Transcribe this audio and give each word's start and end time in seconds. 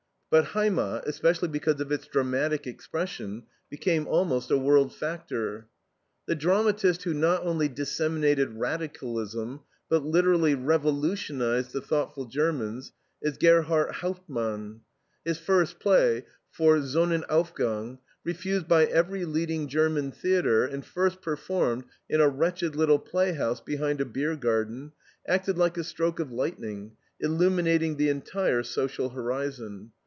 But 0.37 0.55
HEIMAT, 0.55 1.03
especially 1.07 1.49
because 1.49 1.81
of 1.81 1.91
its 1.91 2.07
dramatic 2.07 2.65
expression, 2.65 3.43
became 3.69 4.07
almost 4.07 4.49
a 4.49 4.57
world 4.57 4.95
factor. 4.95 5.67
The 6.25 6.35
dramatist 6.35 7.03
who 7.03 7.13
not 7.13 7.43
only 7.45 7.67
disseminated 7.67 8.53
radicalism, 8.53 9.59
but 9.89 10.05
literally 10.05 10.55
revolutionized 10.55 11.73
the 11.73 11.81
thoughtful 11.81 12.23
Germans, 12.27 12.93
is 13.21 13.37
Gerhardt 13.37 13.95
Hauptmann. 13.95 14.79
His 15.25 15.37
first 15.37 15.79
play 15.81 16.23
VOR 16.55 16.77
SONNENAUFGANG, 16.81 17.97
refused 18.23 18.69
by 18.69 18.85
every 18.85 19.25
leading 19.25 19.67
German 19.67 20.13
theatre 20.13 20.63
and 20.63 20.85
first 20.85 21.21
performed 21.21 21.83
in 22.09 22.21
a 22.21 22.29
wretched 22.29 22.73
little 22.77 22.99
playhouse 22.99 23.59
behind 23.59 23.99
a 23.99 24.05
beer 24.05 24.37
garden, 24.37 24.93
acted 25.27 25.57
like 25.57 25.75
a 25.75 25.83
stroke 25.83 26.21
of 26.21 26.31
lightning, 26.31 26.93
illuminating 27.19 27.97
the 27.97 28.07
entire 28.07 28.63
social 28.63 29.09
horizon. 29.09 29.91